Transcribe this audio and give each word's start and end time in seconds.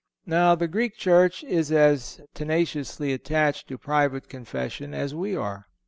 Now, 0.25 0.55
the 0.55 0.67
Greek 0.67 0.95
church 0.97 1.43
is 1.43 1.71
as 1.71 2.21
tenaciously 2.33 3.13
attached 3.13 3.67
to 3.67 3.77
private 3.77 4.29
Confession 4.29 4.95
as 4.95 5.13
we 5.13 5.35
are. 5.35 5.67